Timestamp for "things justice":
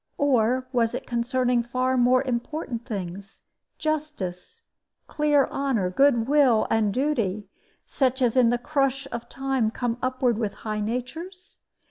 2.87-4.61